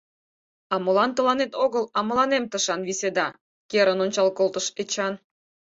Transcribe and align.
—А 0.73 0.75
молан 0.83 1.11
тыланет 1.17 1.51
огыл, 1.65 1.85
а 1.97 1.99
мыланем 2.09 2.43
тышан 2.51 2.81
виседа?— 2.87 3.27
керын 3.69 3.99
ончал 4.05 4.29
колтыш 4.37 4.65
Эчан. 4.81 5.13